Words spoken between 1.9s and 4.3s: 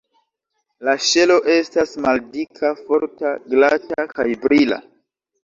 maldika, forta, glata kaj